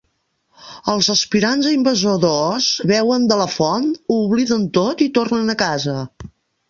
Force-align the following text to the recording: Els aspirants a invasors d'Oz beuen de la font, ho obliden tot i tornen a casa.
Els 0.93 1.09
aspirants 1.13 1.67
a 1.71 1.73
invasors 1.75 2.17
d'Oz 2.23 2.69
beuen 2.93 3.29
de 3.33 3.37
la 3.43 3.47
font, 3.57 3.87
ho 4.15 4.17
obliden 4.25 4.67
tot 4.79 5.05
i 5.09 5.09
tornen 5.19 5.55
a 5.57 5.59
casa. 5.63 6.01